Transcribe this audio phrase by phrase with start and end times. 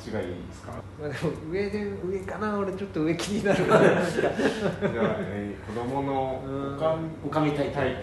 [0.00, 3.68] ちがいいですかまあでも上で上かな俺ちょっと上気になる。
[3.68, 3.94] なじゃあ、
[5.20, 6.76] えー、子供のうん。
[6.76, 7.96] おかんおかみ体験はい。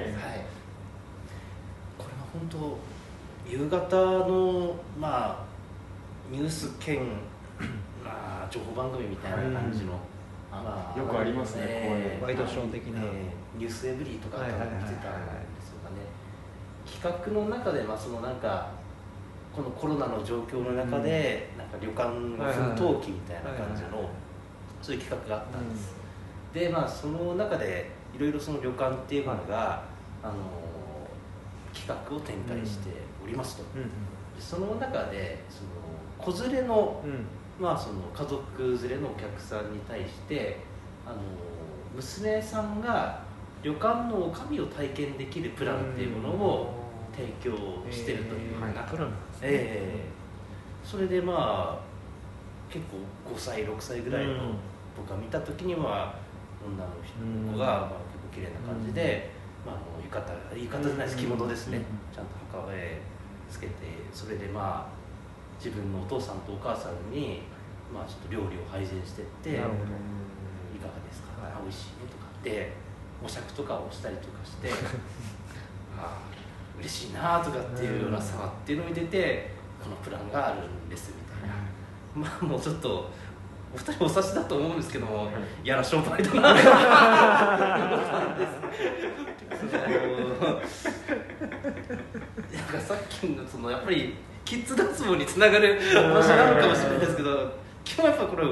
[1.97, 2.77] これは本当
[3.49, 3.95] 夕方
[4.27, 5.45] のまあ
[6.31, 6.99] ニュース兼
[8.03, 9.97] まあ情報番組みたいな感じの、あ
[10.61, 12.19] まよくありますねこういう。
[12.19, 16.05] のワイドショー的なえーニュースエブリーとか多分はいはいはいはい来てたんですよね。
[16.85, 18.69] 企画の中でまあそのなんか
[19.55, 24.07] このコロナの状況の中で、なんか旅館の奮闘記みたいな感じの、
[24.83, 25.95] そういう企画があったんです、
[26.53, 29.83] でまあその中でいろいろその旅館っていうものが、
[30.21, 30.33] あの
[31.73, 32.91] 企画を展開して
[33.23, 33.81] おりますと、うん。
[33.83, 33.89] で
[34.39, 37.25] その中でその子連れの,、うん
[37.59, 40.59] まあその家族連れのお客さんに対して
[41.05, 41.17] あの
[41.95, 43.21] 娘さんが
[43.63, 46.73] 旅館の女将を体験できるプランっていうものを
[47.15, 47.57] 提供
[47.91, 48.83] してるというような、
[50.83, 51.79] それでまあ
[52.71, 52.97] 結構
[53.33, 54.37] 5歳6歳ぐらいのうん。
[54.97, 56.15] 僕が見た時には
[56.65, 59.29] 女の人の子がまあ結構綺麗な感じで、
[59.63, 61.83] まあ、あの浴衣浴衣じゃないです着物ですね、うん。
[62.11, 62.99] ちゃんと墓へ
[63.49, 63.73] つけて
[64.11, 64.97] それでまあ
[65.57, 67.41] 自分のお父さんとお母さんに、
[67.93, 71.51] まあ、ちょっと料理を配膳してっていかがですか、はい。
[71.51, 72.27] あ美味しいねとか。
[72.37, 72.71] って
[73.23, 74.69] お酌とかをしたりとかして
[75.97, 76.17] ああ
[76.79, 79.51] 嬉しいなとかっていうような様っていうのを見てて
[79.83, 81.55] このプランがあるんですみたいな。
[82.15, 83.09] まあもうちょっと
[83.73, 85.29] お二人お察しだと思うんですけども
[85.63, 86.57] 嫌な商売だななん
[92.65, 94.15] かさっきのそのやっぱり
[94.47, 97.51] キッズ脱毛につながる話なのかもしれないですけど
[97.83, 98.47] 基本やっぱこれ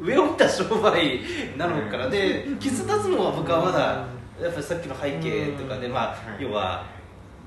[0.00, 1.20] 上を見た商売
[1.56, 4.06] なのからでキッズ脱毛は僕はまだ
[4.40, 6.86] やっぱりさっきの背景とかでまあ要は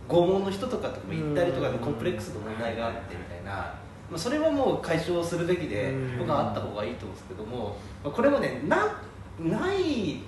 [0.10, 3.74] 拷問の人とかとかも行ったりとかでコンプレックスの問題があってみたいな。
[4.10, 6.20] まあ、それはもう解消するべきでうん。
[6.20, 7.76] 僕はあった方がいいと思うんですけども、
[8.06, 9.02] まあ、これもねな
[9.38, 10.22] ない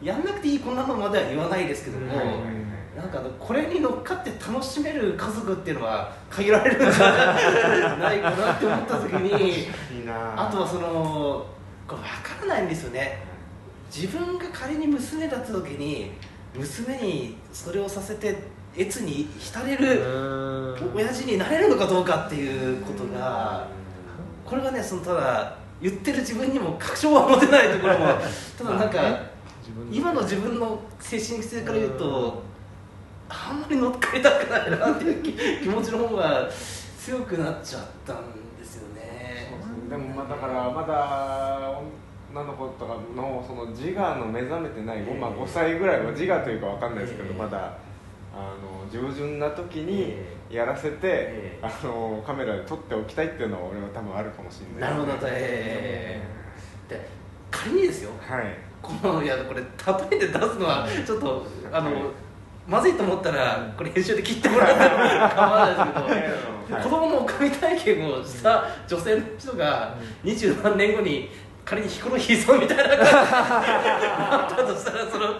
[0.00, 2.12] やんなくていいこんなのまでは言わないですけども、
[2.96, 9.66] なんかこれに乗っかって楽しめる家族っていうのは限られるんじゃないかなって思った時に
[9.98, 10.48] いいな。
[10.48, 11.46] あとはその
[11.86, 13.22] これ分からないんですよね。
[13.94, 16.12] 自分が仮に娘だった時に
[16.54, 18.34] 娘にそれをさせて
[18.76, 20.02] 越に浸れる
[20.94, 23.68] 親父になれるのかどうかっていうことが
[24.44, 28.06] これがねそのただ言ってる自分にも確証は持てないところも
[28.58, 29.20] ただなんか
[29.90, 32.42] 今の自分の精神性から言うと
[33.28, 35.32] あんまり乗っかりたくないなっていう気
[35.62, 36.48] 気持ちの方が
[36.98, 39.50] 強くなっちゃったんですよね。
[39.88, 41.80] でもまあだからまだ
[42.32, 45.14] 女の子とかのその自我の目覚めてない、ええ。
[45.18, 47.38] まあ、5歳ぐらいは自我というかわかんないですけど、ええ。
[47.38, 47.78] まだ
[48.34, 50.14] あの従順な時に
[50.50, 51.66] えやらせて、ええ。
[51.66, 56.22] あのカメラで撮っておきたいっていうのは俺は多分あるかもしれなないるほどえ
[56.88, 57.08] えで
[57.50, 58.10] 仮にですよ。
[58.20, 58.58] はい。
[58.82, 62.02] このいやこれ例えて出すのはちょっとあの、はい
[62.66, 64.80] まずいと思ったらこれ編集で切ってもらっても
[65.30, 69.94] 構わないですけど、はい子供のおかみ体験をした女性の人が
[70.24, 71.30] 二十何年後に
[71.64, 75.38] 仮にヒコロヒーさんみたいな感じになったとしたらその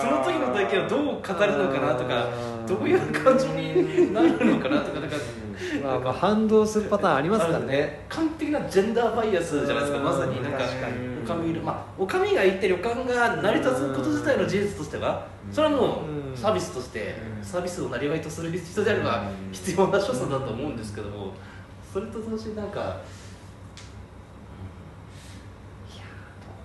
[0.00, 2.26] その時の体験をどう語るのかなとか
[2.66, 5.06] どういう感情になるのかなとかか
[5.82, 8.04] まあまあ反動するパターンありますからね。
[8.08, 9.98] 完璧なジェンダーバイアスじゃないですか。
[9.98, 10.94] まさになんか確かに。
[11.24, 11.60] おかみいる。
[11.60, 16.36] まあおかみがいて旅館が成り立つこと自体の事実としてはそれはもううん。
[16.36, 17.44] サービスとしてうん。
[17.44, 21.32] サービスをなりわいとする人であればうん必要な所作だと思うんですけども
[21.92, 23.00] それと同時になんか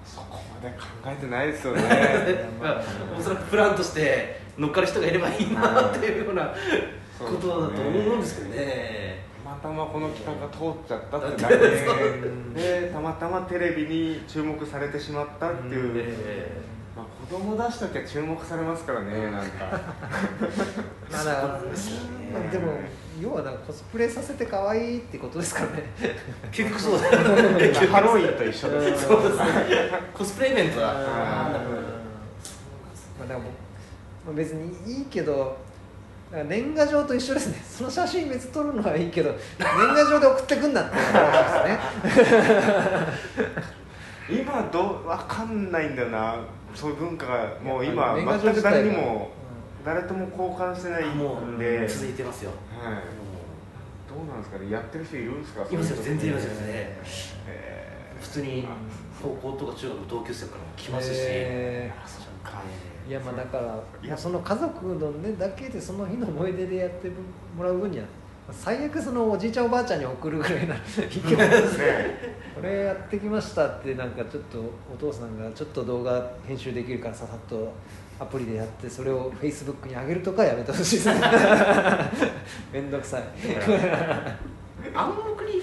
[0.05, 1.81] そこまで考えてないですよね。
[2.61, 2.81] まあ
[3.17, 6.53] おそらくプランとして乗っかる人がいればいいなっていうような
[7.19, 9.23] ことだと思うんですけどね。
[9.43, 11.67] たまたまこの企画が通っちゃったってだだって
[12.55, 16.61] けで たまたまテレビに注目されてしまったっていう、え
[16.95, 19.79] まあ、子供出しときは注目されますからねなんか。
[21.11, 21.69] まだね
[22.33, 22.79] まあでも
[23.21, 25.83] 要はなんかコスプレさせて可愛いってことですからね。
[26.01, 27.19] ー結局そうだよ
[27.51, 27.73] ね。
[27.87, 29.43] ハロウィンと一緒ですそうですね。
[30.13, 30.87] コスプレイベントだ。
[30.87, 31.59] まあだ
[33.27, 33.43] からもう
[34.25, 35.62] まあ別にいいけどだ
[36.33, 37.61] から年賀状と一緒ですね。
[37.63, 41.79] その写真別に撮るのはいいけど年賀状で送ってくんなって話
[42.17, 42.43] ですね。
[44.41, 46.35] 今どうわかんないんだよな。
[46.73, 49.29] そういう文化がもう今全く誰にも
[49.85, 52.51] 誰とも交換してないもんうで、続いてますよ。
[52.81, 52.93] はい、
[54.09, 54.71] どうなんですかね。
[54.71, 55.61] やってる人いるんですか？
[55.69, 55.97] いますよ。
[56.01, 56.57] 全然いますよね。
[57.47, 58.23] えー。
[58.23, 58.65] 普通に
[59.21, 62.22] 高校とか中学の同級生からも来ますし、へちゃん
[63.07, 67.09] いやまあだからその家族のねだけでその日の思い出でやって
[67.57, 68.05] もらう分には
[68.51, 72.43] 最悪そのおじいちゃんおばあちゃんに送るぐらいならい いけどね。
[72.55, 74.59] これやってきましたってなんかちょっと
[74.93, 77.73] お父さんがちょっと動画編集できるからささっと
[78.19, 81.21] アプリでやってそれをフェイスブックに上げるとかやめてほしいですね。
[82.71, 83.23] めんどくさい。
[84.93, 85.61] 暗黙に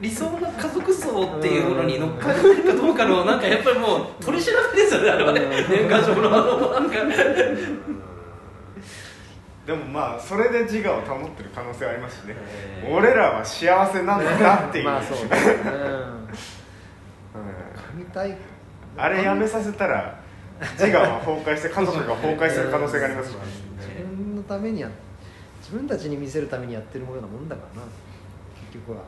[0.00, 5.40] 理想の家族像っていうものに乗っかってるかどうかのなんかやっぱりもう取り調べですよねあれはね。
[5.68, 6.96] 年賀状のあのなんか。
[9.66, 15.24] でもまあそれで自我を保ってる可能性はありますしね、えー俺らは幸せなんだっていう、まあそうね、
[15.64, 16.28] うん、うん。
[17.92, 18.36] 神対。
[18.98, 20.20] あれやめさせたら
[20.78, 23.34] 自我は崩壊して家族が崩壊する可能性がありますし。
[23.34, 23.40] ね
[23.78, 24.90] 自分のためにや
[25.60, 27.86] 自分たちに見せるためにやってるようなもんだからな。
[28.70, 29.04] 結局は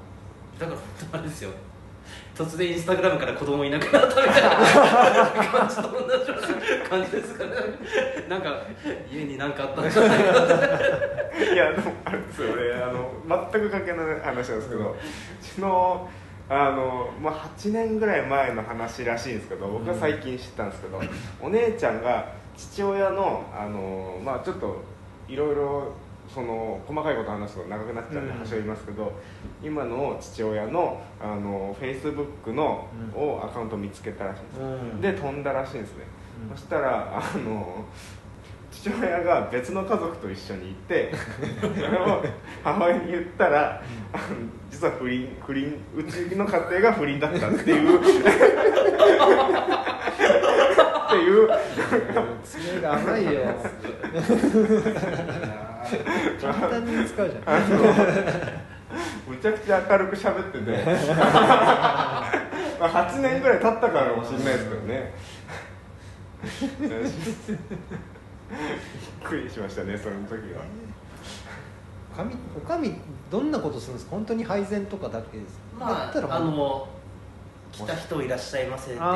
[0.58, 1.50] だから本当あれですよ。
[2.37, 4.50] 突然インスタグラムから子供いなくなったみたいな
[5.50, 7.50] 感じと同じような感じですかね。
[8.29, 8.62] なんか
[9.11, 10.14] 家に何かあったんじゃな。
[10.14, 13.11] いかいやでもあれですよ俺あの
[13.53, 14.97] 全く関係ない話なんですけどう
[15.43, 16.08] ちの
[16.49, 21.00] あの、まあ、8年ぐらい前の話らしいんですけど僕は最近知ったんですけど、
[21.43, 24.82] お姉ちゃんが父親のあの、まあ、ちょっと
[25.29, 25.93] いろいろ
[26.32, 28.38] その細かいこと話すと長くなっちゃうんでうん。
[28.38, 29.12] 端折りますけど、
[29.62, 33.23] 今の父親のあのフェイスブックの、うん。
[33.23, 36.05] をアカウント見つけたらしいんですで飛んだらしいんですね、
[36.50, 36.56] うん。
[36.56, 37.84] そしたらあの
[38.70, 41.12] 父親が別の家族と一緒にいて
[41.61, 42.23] それを
[42.62, 43.82] 母親に言ったら、
[44.70, 48.00] 実は不倫不倫うちの家庭が不倫だったっていう
[51.06, 51.49] っていう。
[52.44, 53.41] 爪が甘いよ。
[56.41, 57.62] 簡単に使うじゃん。
[59.29, 60.85] むちゃくちゃ明るく喋ってて。
[62.79, 65.14] まあ8年ぐらい経ったからかもしれないですけどね。
[66.70, 67.59] びっ
[69.25, 70.62] くりしましたねその時は。
[72.14, 72.94] おかみおかみ
[73.31, 74.12] どんなことするんですか？
[74.12, 76.88] 本当に配膳とかだけですまったらああの
[77.73, 79.12] 来た人いらっしゃいませっていう案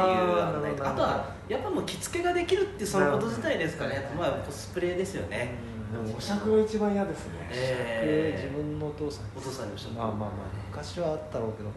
[0.83, 5.55] あとはやっぱもう着付けができるってそのこと自体ですかねまあコスプレですよね、
[6.06, 6.14] うん。
[6.14, 7.49] お酌が一番嫌ですね。
[7.50, 10.29] えー自分のお父さんお父さんにおっしゃるまあまあまあ
[10.70, 11.70] 昔はあったろうけど。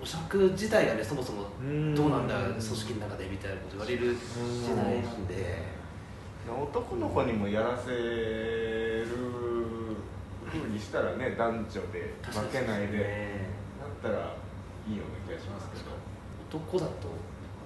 [0.00, 1.94] お酌自体がねそもそもうん。
[1.94, 5.74] どうなんだ組織の中でみたいなこと言われる時代なんで。
[6.46, 9.08] 男の子にもやらせる
[10.46, 13.48] 風にしたらね男女で負けないでね
[13.80, 14.36] なったら
[14.86, 15.94] いいような気がしますけど。
[16.60, 17.08] 男だと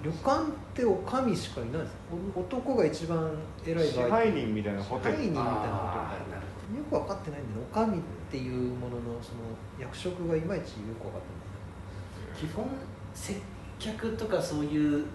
[0.03, 1.93] 旅館っておかみしかいないんです
[2.35, 3.31] お男が一番
[3.65, 5.15] 偉い支場合配人みたいなホテル。
[5.15, 8.01] 支配人みたいなあーなるよく分かってないんだよねおかみっ
[8.31, 8.69] ていう。
[8.75, 9.39] もののその
[9.79, 10.59] 役職がいまい。
[10.61, 12.65] ちよく分かって基本
[13.13, 13.35] 接
[13.79, 15.05] 客とかそういう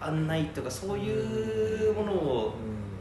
[0.00, 2.54] 案内とかそういうものを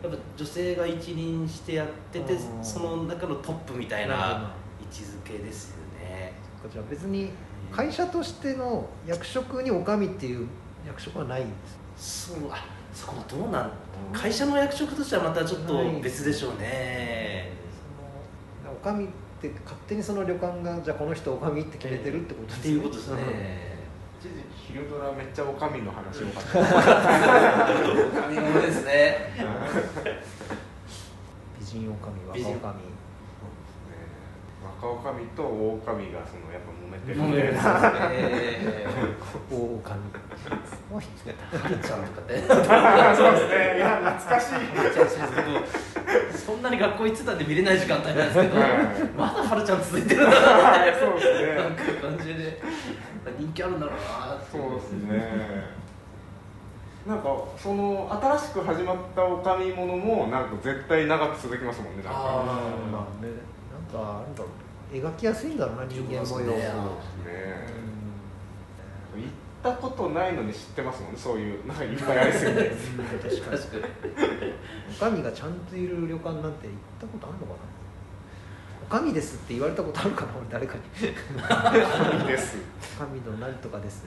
[0.04, 4.52] ないやっぱ女性が一任してやっててうんその中のトップみたいな
[4.82, 6.34] 位置づけですよね。
[6.62, 7.30] こちら別に
[7.72, 10.48] 会社としての役職におかみっていう
[10.86, 11.54] 役職はないんで
[11.98, 12.32] す。
[12.34, 13.72] そうあそこはどうなん
[14.12, 17.52] 会社の役職としてはまたちょっと別でしょうね。
[18.64, 19.08] そのおかみっ
[19.42, 23.18] て勝手にその旅館がじゃあこの人おかみって決めてるってことですっていうことですね
[24.20, 24.30] 一時
[24.68, 29.34] 期昼ドラめっちゃおかみの話多かった 神物ですね。
[31.60, 32.91] 美人おかみ美人若おかみ
[34.82, 37.22] 若おかみと大おかみがそのやっぱ揉めてる。
[37.22, 38.18] みたいなね。
[39.52, 40.02] 大おかみ
[40.92, 42.58] おいはるちゃんとかってそう
[43.32, 43.78] ですね。
[43.78, 44.60] いや懐かしい。
[46.36, 48.70] そんなに学校行ってたんで見れない時間帯なんですけどはい。
[49.16, 50.82] まだはるちゃん続いてるんだな。
[50.82, 51.54] ってそうですね。
[51.62, 52.60] なんか感じで
[53.38, 55.22] 人気あるんだろうなってそうですね。
[57.06, 62.04] なんかその新しく始まったおかみものもなんか絶対長く続きますもんね。
[62.04, 62.24] なんかあ
[62.92, 63.30] まあね。
[63.72, 64.50] なんかあるんだろう
[64.92, 66.22] 描きやすいんだろうな人間模様。
[66.22, 66.64] をそうですね。
[66.64, 66.82] ね。
[69.16, 69.28] 行っ
[69.64, 72.68] たことないのに知ってますもんねそういうなんかいっぱいありすぎて。
[72.68, 73.62] うん確かに。
[73.62, 73.84] 確かに
[74.96, 77.58] おかみがちゃんといる旅館なんて行ったことあるのかな？
[78.84, 80.82] おかみですって言われたことあるかな俺誰かに。
[82.22, 82.58] いいです。
[82.98, 84.04] おかみのなんとかです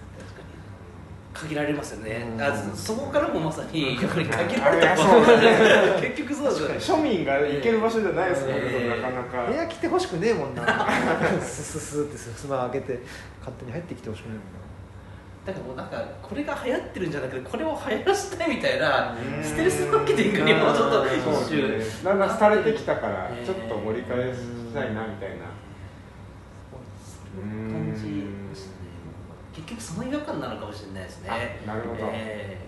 [1.35, 2.27] 限られますよね。
[2.33, 2.41] うん。
[2.41, 7.03] あそこからもまさにやっぱり限らあれれた結局そうですよね。
[7.03, 9.03] 庶民が行ける場所じゃないですもんね、ええ。
[9.03, 10.65] なかなか、部屋来てほしくねえもんな。
[11.43, 13.01] スススってすま開けて
[13.41, 14.37] 勝手に入ってきてほしくね
[15.45, 19.45] だからもうなんかこれが流行ってるんじゃなくてこれを流行らせたいみたいなうん。
[19.45, 24.39] ステルスマーケティングにもうちょっとうん一周ねだんだん廃れてきたからええちょっと盛り返し
[24.73, 25.55] たいなみたいな。
[27.35, 28.03] 感じ
[28.49, 28.84] ですね
[29.55, 31.31] 結局その違和感なのかもしれないですね。
[31.31, 32.11] あなるほど。
[32.13, 32.59] え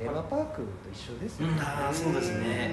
[0.00, 2.70] テーマパークと一緒ですようんあーそうですね。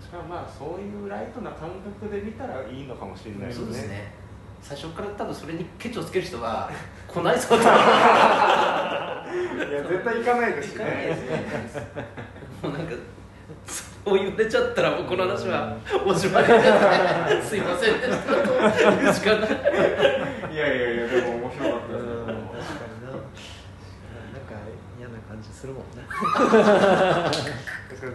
[0.00, 0.06] うん。
[0.06, 1.70] しかもまあそういうライトな感
[2.00, 3.64] 覚で見たらいいのかもしれないですね。
[3.64, 4.12] そうですね。
[4.60, 6.70] 最初から多分それにケチをつける人は
[7.08, 7.56] 来ないぞと。
[7.56, 7.64] いや
[9.88, 11.16] 絶対行かないですし行かないでね
[11.68, 11.74] す。
[11.76, 11.82] ね
[12.62, 12.92] もうなんか
[13.66, 18.16] そう言われちゃったらもうこの話はおしまいですいませんでした。
[18.34, 18.42] と
[19.00, 19.50] 言うしかない
[20.54, 22.38] いやいやいやでも面白かったですうん確かに
[23.04, 23.28] ななんか
[24.98, 26.06] 嫌な感じするもんね。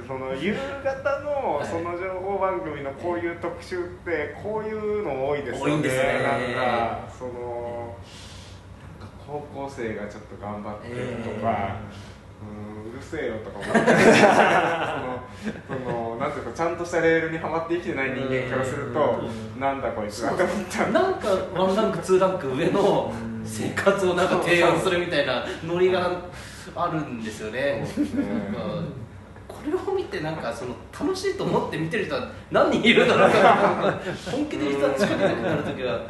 [0.07, 5.71] その夕方のはいその情報番組のこういう特集ってこういうの多いですよね。
[5.73, 6.03] 多いんですね。
[6.23, 7.97] なんかその
[9.27, 12.13] 高校生がちょっと頑張ってるとか、うん
[12.83, 13.79] うるせえよとか思って
[15.67, 19.23] そのそのなんていうかちゃんとしたレールにはまって生きてない人間からすると
[19.55, 19.59] うん。
[19.59, 20.43] なんだこいつなんか
[21.55, 23.13] ワンランクツーランク上の
[23.45, 26.21] 生活をなんか提案するみたいなノリが
[26.75, 27.86] あるんですよね。
[29.48, 33.32] これを見てなんかその楽しいと思って見てる人は何人いるだろう
[34.32, 36.01] 本気で人は近くなくなる時は。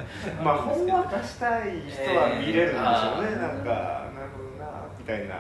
[0.43, 5.35] まあ本話したい人は見れるんでしょうね、えーなんかなるほどなみたいな。
[5.35, 5.39] あ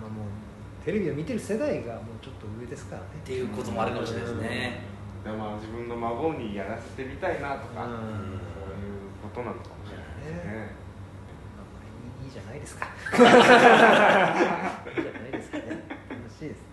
[0.00, 3.08] まあもうテレビを見てる世代がもうちょっと上ですからね。
[3.22, 4.80] っていうこともあるかもしれないですね。
[5.24, 7.90] でまあ自分の孫にやらせてみたいなとか、うん。
[7.92, 10.83] そういうことなのかもしれないですね。
[12.34, 12.86] じゃないですか。
[12.86, 13.28] いいじゃ
[15.12, 15.62] ないですかね。
[16.10, 16.64] 楽しいです。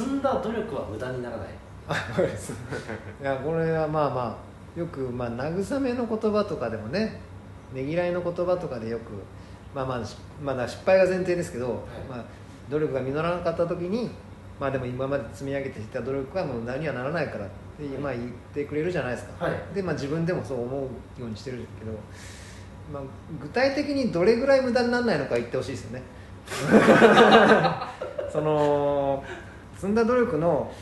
[0.00, 1.48] 積んだ努力は無駄にならない。
[1.88, 2.52] あそうです。
[3.20, 4.38] いやこれはまあま
[4.76, 7.20] あよくまあ慰めの言葉とかでもね
[7.74, 9.10] ねぎらいの言葉とかでよく
[9.74, 12.24] まあまあしまあだ失敗が前提ですけど、まあ、
[12.70, 14.08] 努力が実らなかった時に
[14.60, 19.74] まあでも今まで積み上げてきた努力はもう何にはならないからって、まあ、言ってくれるじゃないですか、はい。
[19.74, 20.78] で、まあ、自分でもそう思
[21.18, 21.92] うようにしてるけど、
[22.90, 23.02] まあ、
[23.40, 26.02] 具体的にどれぐらい無駄にならないのか言ってほしいですよね。
[28.32, 29.22] その
[29.76, 30.72] 積んだ努力の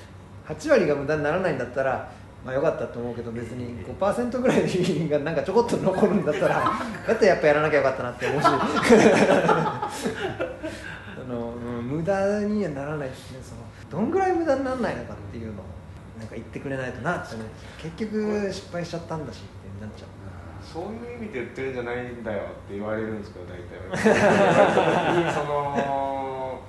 [0.46, 2.10] 8割が無駄にならないんだったら
[2.44, 6.62] まあよかったと思うけど別に5%ぐらいが なんかちょこっと残るんだったら
[7.06, 8.46] だってやっぱやらなきゃよかったなって思うし。
[8.48, 9.90] あ
[11.28, 13.38] の、うん無駄にはならないですね。
[13.42, 15.64] そのどんぐらい無駄にならないのかっていうのを
[16.18, 17.46] なんか言ってくれないとなって思う。
[17.78, 20.19] 結局失敗しちゃったんだしってなっちゃう
[20.62, 24.12] そういう意味で言ってるんじゃないんだよって言われるんですけど大体。
[25.32, 26.60] その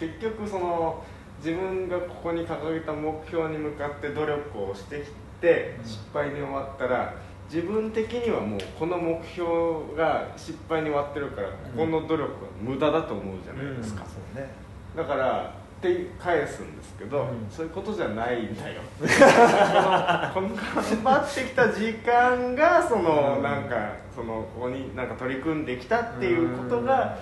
[0.00, 1.04] 結局その
[1.44, 5.84] 自分がここに掲げた目標に向かって努力をしてきてうん。
[5.84, 7.14] 失敗に終わったら
[7.50, 12.28] 自分的にはもうこの目標が失敗に終わってるからここの努力は
[12.60, 14.50] 無駄だと思うじゃないですか、そうね。
[14.96, 18.80] だからって返すんですけど、うんそういうことじゃないんだよ
[20.34, 27.16] このこの頑張ってきた時間がその、うんなんかそのここになんか取り組んできたっていうことが、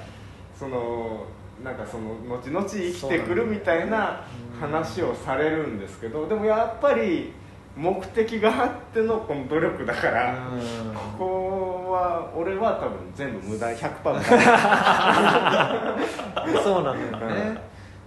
[0.58, 1.26] その
[1.62, 4.22] なんかその後々生きてくるみたいな
[4.54, 7.34] うん話をされるんですけどでもやっぱり
[7.76, 10.32] 目的があってのこの努力だから。
[10.32, 14.12] うんここは俺は多分全部無駄100%
[16.46, 17.58] 無駄そうなんだよね、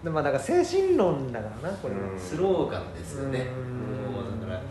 [0.03, 2.19] でもだから精神論だからなこれは、うん。
[2.19, 3.39] スローガンですよね。
[3.39, 4.13] うん。
[4.13, 4.63] もうだからやっ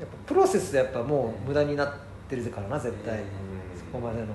[0.00, 1.92] ぱプロセスでやっぱもう無駄になっ
[2.28, 3.24] てるからな絶対、うん。
[3.78, 4.26] そこまでの。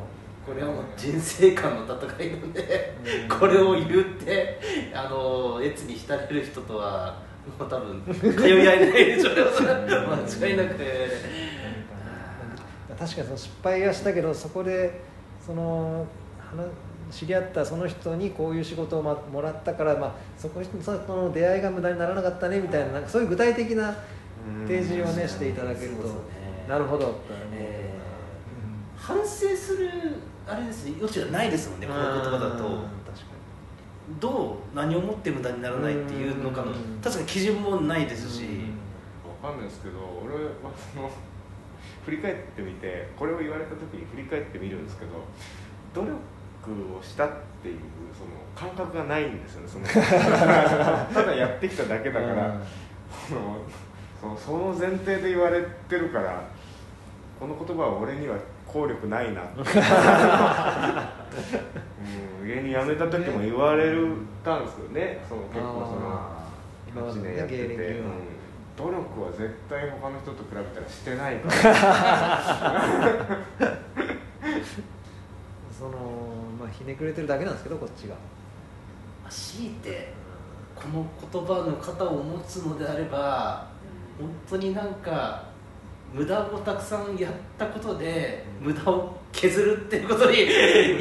[0.45, 2.95] これはもう人生観の戦いなんで
[3.29, 3.37] うん。
[3.39, 4.59] これを言って
[4.93, 7.21] あの越に浸れる人とは
[7.59, 9.35] もう多分通い合えないでしょう。
[9.35, 10.75] ね間違いなく。
[12.97, 15.01] 確かにその失敗はしたけどそこで
[15.45, 16.07] その
[16.39, 16.65] 話
[17.11, 23.95] 知り合ったその人にこういう仕事をまもらったから、まあ、そこその出会いが無駄にならなかったねみたいななんかそういう具体的な
[24.67, 26.07] 提示をねしていただけると、
[26.69, 27.19] なるほど。
[27.53, 27.93] え
[28.95, 29.89] 反省する
[30.47, 32.97] あれですね余地がないですもんねこの言葉だと。
[34.21, 37.01] どう何をもって無駄にならないっていうのかのうん。
[37.03, 38.43] 確かに基準もないですし、
[39.43, 40.51] わかんないですけど俺は
[40.93, 41.11] その
[42.05, 45.11] 振り返ってみてこれを言われた時に振り返ってみるんですけど
[45.93, 46.17] 努力
[46.71, 47.29] をしたっ
[47.61, 47.77] ていう
[48.17, 49.85] その感覚がないんですよねその。
[51.13, 52.59] ただやってきただけだから、
[53.27, 53.57] その
[54.19, 56.41] そのその前提で言われてるから
[57.39, 59.59] この言葉は俺には効力ないなって。
[59.61, 59.63] う
[62.43, 63.91] ん芸人辞めた時も言われ
[64.43, 66.21] たんですよねその結構その
[66.87, 68.01] 今まで8ね年やってて、
[68.77, 73.27] 努力は絶対他の人と比べたらしてないから。
[75.77, 78.15] そのまあひねくれてるだけなんですけどこっちが、
[79.29, 80.13] 強いて
[80.75, 83.67] この言葉の型を持つのであれば
[84.19, 85.43] 本当になんか
[86.13, 90.37] 無駄をたくさんやったことで無駄を削るっていうことに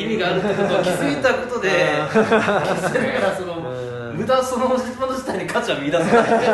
[0.03, 3.97] 意味があるってことを気づいたことで気づいたからそのうん。
[4.17, 6.13] 無駄そのもの自体に価値は見出さない。
[6.13, 6.47] んで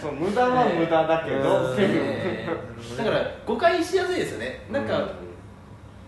[0.00, 1.76] けどそう無駄は無駄だけど、うん。
[1.76, 4.66] セルえーだから誤解しやすいですよね。
[4.70, 5.08] なんか、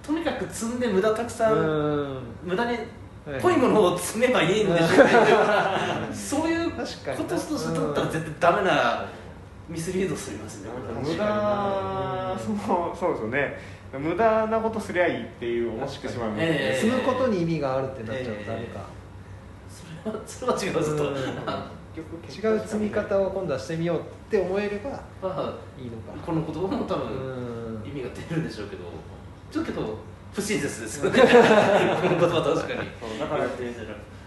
[0.02, 1.56] とにかく積んで無駄たくさん、う
[2.02, 2.18] ん。
[2.44, 2.78] 無駄に
[3.24, 3.40] はい。
[3.40, 9.08] ぽいものを積めばいいんでしょうっていうそういうこ確かにととして取ったら絶対ダメな
[9.68, 10.70] ミスリードすりますね。
[11.00, 12.36] 無駄。
[12.36, 13.58] そのそうですよね。
[13.96, 16.30] 無駄なことすりゃいいっていう思ってしまう。
[16.32, 16.80] んですよね、ええ。
[16.80, 18.80] 積むことに意味があるってなっちゃうとダメか、
[20.26, 21.04] それはそれは違うずっと
[22.48, 26.12] 違う積み方を今度はしてみようって思えればまあいいのか。
[26.26, 27.86] この言葉も多う分ん。
[27.86, 28.84] 意味が出るんでしょうけど
[29.52, 29.98] ちょっと
[30.32, 31.20] 不親切ですよね。
[31.20, 32.88] この言葉確かに。
[32.98, 33.44] そうだから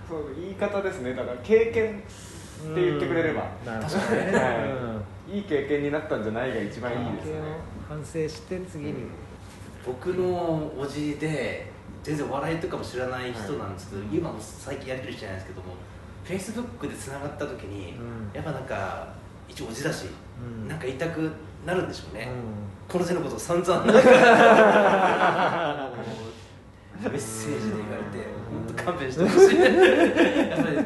[0.07, 1.15] そう言い方ですね。
[1.15, 3.49] だから経験って言ってくれれば。
[3.65, 5.03] なるほどね、は
[5.33, 5.37] い。
[5.37, 7.41] いい経験になったんじゃないが一番いいですね
[7.89, 8.93] 反省して次に、
[9.83, 11.71] 僕のおじで
[12.03, 15.73] 全然笑いとかも知らない人なんですけど、今も最近やり取りしてないですけども
[16.23, 18.31] フェイスブックでつながった時に、うん。
[18.31, 19.07] やっぱなんか
[19.49, 20.05] 一応おじだし、
[20.39, 20.67] うん。
[20.67, 21.31] なんか言いたく
[21.65, 22.29] なるんでしょうね、
[22.89, 24.09] うこの手のことを散々なんか
[27.01, 29.59] メッセージで言われて本当勘弁してほしい。
[29.59, 30.85] やっぱり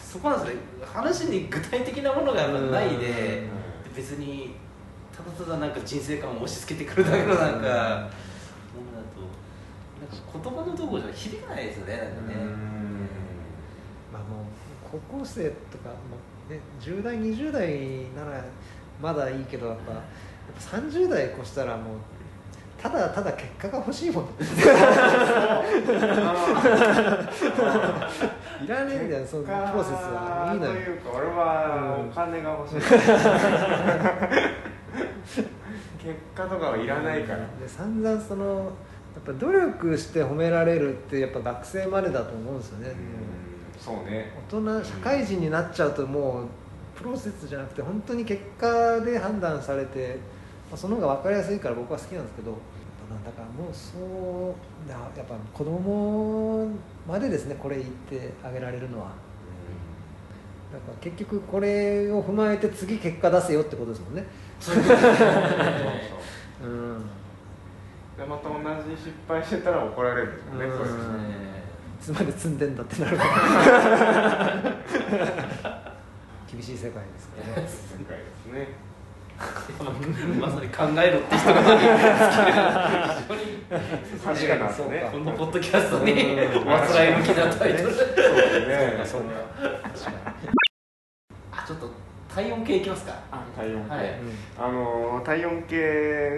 [0.00, 0.60] そこなんですね。
[0.84, 3.48] 話に具体的なものがないで、
[3.96, 4.54] 別に
[5.16, 9.22] ただただなんか人生観を押し付けてくるだけのなんか、ものだと
[10.00, 12.34] なんか言葉のどこじゃ響かないですよねなんかね、
[14.12, 15.90] まあもう高校生とか、ま
[16.50, 18.44] あね、10代20代なら
[19.00, 20.02] まだいいけどやっぱやっ
[20.70, 21.96] ぱ30代越したらもう
[22.84, 24.24] ただただ結果が欲しいもん
[28.62, 30.50] いらねえんだよそのプロセスは。
[30.52, 30.72] いいのよ。
[30.72, 32.76] というか俺はお金が欲しい。
[32.76, 32.92] 結
[36.34, 37.38] 果とかはいらないから。
[37.58, 42.94] で散々そのやっぱ努力して褒められるってやっぱ学生までだと思うんですよね、
[43.78, 44.30] そうね。
[44.50, 50.18] 大人社会人になっちゃうともうプロセスじゃなくて本当に結果で判断されて、
[50.70, 52.58] まあ、その方が分かりやすいから僕は好きなんですけど
[53.24, 56.68] だからもうそうだやっぱ子供
[57.06, 59.12] までですねこれ言ってあげられるのは。
[60.72, 64.24] だから結局これを踏まえて次結果出せよってことですもんね。
[64.58, 64.82] そういう
[66.64, 67.02] うん。
[68.16, 70.66] でまた同じ失敗してたら怒られるんですよね。
[70.66, 70.76] うん。
[70.78, 71.64] そうですね。
[72.00, 74.76] いつまで積んでんだってなるから
[76.50, 77.68] 厳しい世界ですからね。
[77.68, 78.68] 世界ですね
[80.40, 82.52] まさに考えろって一言に尽きる
[84.34, 85.10] 非常に確か。
[85.10, 86.68] このポッドキャストにうん。
[86.68, 89.04] わつらい向きなタイトルそうね。
[89.04, 90.34] そうか
[91.52, 91.90] あちょっと
[92.32, 93.14] 体温計いきますか。
[93.30, 94.14] あ体温計、はい。
[94.58, 95.76] あの体温計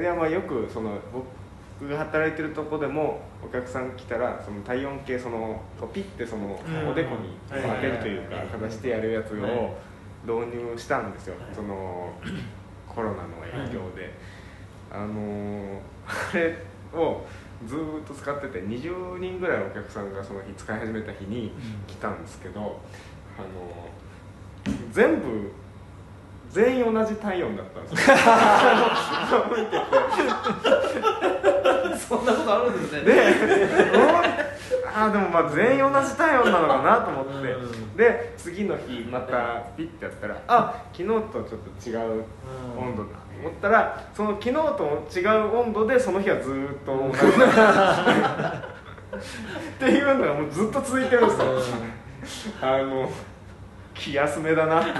[0.01, 5.61] ではまあよくその僕が働いてるとこでもお客さん来たらその体温計その
[5.93, 6.89] ピッてそのうん。
[6.89, 8.47] おでこに当てるというかはい。
[8.47, 9.51] かざしてやるやつはい。
[9.53, 9.77] を
[10.27, 12.11] 導入したんですよ、はいその
[12.97, 14.15] コロナの影響で、
[14.91, 16.57] あのあれ
[16.99, 17.27] を
[17.67, 21.53] ずーっと使ってて20人ぐらいお客さんがその日使い始めた日に
[21.87, 22.81] 来たんですけど、
[23.39, 23.51] あの
[24.91, 25.53] 全部
[26.51, 28.17] 全員同じ体温だったんですよ。
[32.09, 33.01] そんなことあるんですね。
[33.03, 33.13] で、
[34.99, 37.97] あーでもまあ全員同じ体温なのかなと思って、うん。
[37.97, 42.25] で次の日またピッてやったらあ昨日とちょっと違う
[42.79, 47.19] 温度だと思ったらその昨日と違う温度でその日はずーっと同じ。
[49.17, 51.41] っていうのがもうずっと続いてるんです
[52.49, 53.11] よ、あの
[53.95, 54.91] 気休めだなって。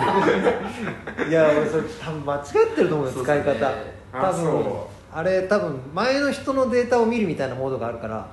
[1.29, 2.43] いや俺それ多分間違っ
[2.75, 3.73] てると思うよ使い方、
[4.13, 8.29] 多分そあれ多分前の人のデータを見るみたいなモードがあるから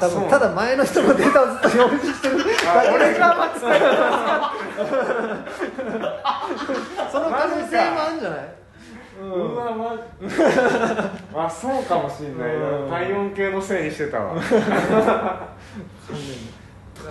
[0.00, 2.34] 多分ただ前の人のデータをずっと表示してる
[2.66, 3.78] あ俺が間違え
[7.10, 8.38] その可能性もあるんじゃない？
[9.20, 9.74] うわ
[11.34, 12.70] まあそうかもしんないな。
[12.70, 12.90] うん。
[12.90, 14.34] 体温計のせいにしてたわ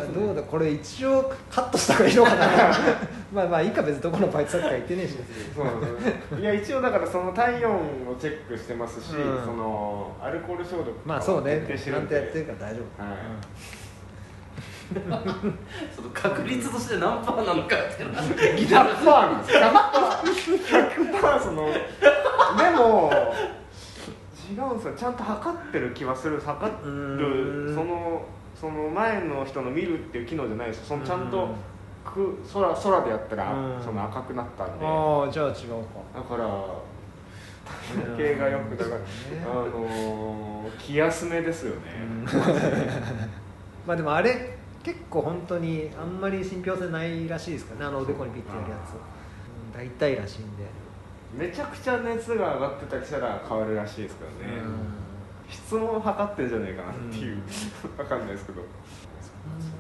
[0.05, 2.45] どうだこれ一応カットした方がいいのかな。
[3.33, 5.17] まあまあいいか別にどこのバイト先か言ってねえし。
[5.55, 5.91] そうなんです
[6.33, 9.45] よいや一応だからその体温をチェックしてますし、うん。
[9.45, 11.65] そのアルコール消毒まあそうね。
[11.67, 13.17] ちゃんとやってるから大丈夫、はい。
[15.93, 18.71] その確率として何パーなのかっていうのは100%
[19.03, 19.57] なんです
[20.53, 21.67] 100%, 100%その。
[21.67, 23.12] でも
[24.49, 24.93] 違うんですよ。
[24.95, 26.39] ちゃんと測ってる気はする。
[26.39, 27.75] 測うるん。
[27.75, 28.25] その
[28.60, 31.56] その前の人の見るっていう機能じゃないですそのちゃんとうん。
[32.04, 33.84] く空空でやったらうん。
[33.84, 34.86] その赤くなったんで。
[34.86, 35.54] だああじゃあ違う
[36.13, 36.22] か。
[36.22, 36.48] から
[38.17, 39.04] 体型がよくだから、ね
[39.46, 41.82] あのー気休めですよね、
[43.88, 47.86] まあでもあれ結構本当にあんまり信憑性ないらしいですからね。
[47.88, 50.63] あのおでこにピッてやるやつ、うん、大体らしいんで、
[51.34, 54.62] めちゃくちゃ熱が上がってたりしたら変わるらしいですからね、
[55.49, 57.38] 質問を測ってんじゃねえかなっていう、
[57.97, 58.62] わかんないですけど。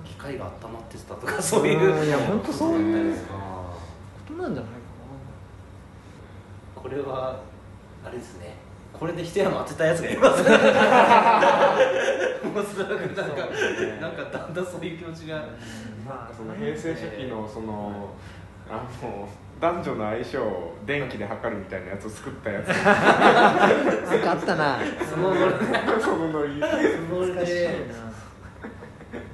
[0.05, 1.95] 機械が温まってたとか そういう。
[1.95, 3.73] うんいや本当そういうあ
[4.27, 7.39] ことなんじゃないかーこれは
[8.05, 8.55] あれですね。
[8.93, 10.43] これで一山当てたやつがいます。
[10.43, 10.49] ね
[12.49, 13.99] もうすごくなんかね。
[14.01, 15.35] なんかだんだんそういう気持ちが。
[15.37, 15.43] な
[16.07, 18.09] まあその平成初期のその
[18.69, 19.27] あの
[19.59, 22.67] 男女の相性を電気で測るみたいなやつを作ったやつ。
[22.69, 22.77] なん
[24.21, 24.77] かあったな。
[25.09, 25.41] そのノリ。
[25.99, 26.53] そのノリ。
[27.45, 27.95] しいでな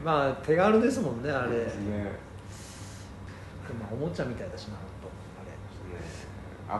[0.04, 1.50] まあ手軽ですもんねあれ。
[1.50, 2.12] でもですね。
[3.92, 4.86] おもちゃみたいだしな本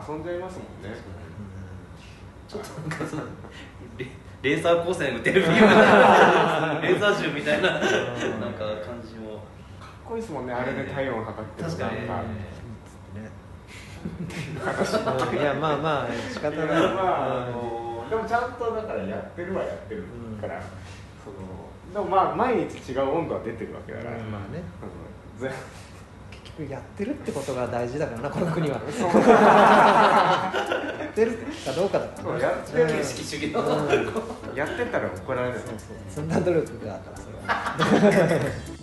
[0.00, 0.14] あれ。
[0.14, 0.96] 遊んじゃいますもんね。
[2.48, 3.22] ちょっとなんかその
[3.98, 4.06] レ
[4.42, 5.58] レーザー光線打てるビーム
[6.82, 7.88] レーザー銃みたいななんか
[8.84, 9.34] 感じも。
[9.80, 12.06] かっこいいですもんねあれで体温測ってる確かに。
[12.08, 12.24] なん
[14.04, 15.38] うん。
[15.38, 16.66] いやまあまあ仕方ない。
[16.66, 20.04] いやまああのでもちゃんとだからやってるはやってる
[20.40, 20.62] から、
[21.24, 21.36] その
[21.92, 24.30] でもまあ毎日違う温度は出てるわけだから、うん。
[24.30, 24.62] まあね。
[25.40, 25.48] うん。
[25.48, 25.50] ぜ
[26.30, 28.76] 結局やってるってことが大事だからなこの国は。
[28.76, 28.82] や
[31.10, 31.32] ってる
[31.64, 33.64] かどうかだからそうなやってるうん形式主義のう
[34.52, 34.54] ん。
[34.54, 35.58] やってたら怒られる。
[35.58, 35.96] そうそう。
[36.08, 38.73] 積んだ努力があったらそれは